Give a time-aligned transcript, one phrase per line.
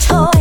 [0.00, 0.31] told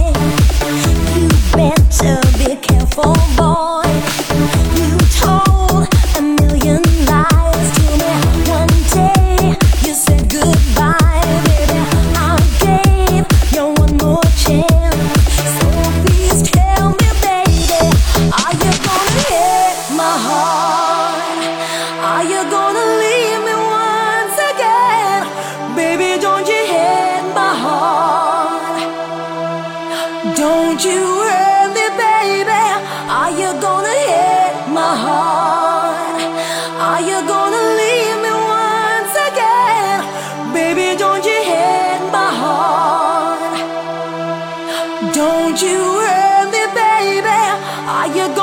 [48.01, 48.40] Are you